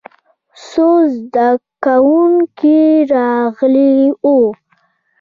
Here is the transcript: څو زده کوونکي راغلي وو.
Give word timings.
څو 0.67 0.89
زده 1.17 1.49
کوونکي 1.85 2.81
راغلي 3.13 3.93
وو. 4.23 4.39